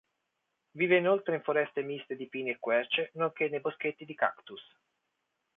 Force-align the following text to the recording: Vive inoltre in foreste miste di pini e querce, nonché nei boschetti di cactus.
Vive 0.71 0.97
inoltre 0.97 1.35
in 1.35 1.43
foreste 1.43 1.83
miste 1.83 2.15
di 2.15 2.27
pini 2.27 2.49
e 2.49 2.57
querce, 2.59 3.11
nonché 3.13 3.49
nei 3.49 3.59
boschetti 3.59 4.03
di 4.03 4.15
cactus. 4.15 4.63